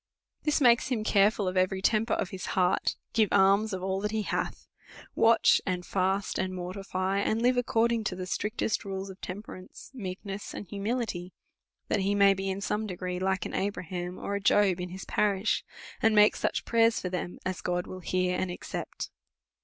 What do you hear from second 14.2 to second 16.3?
a Job, in his parish, and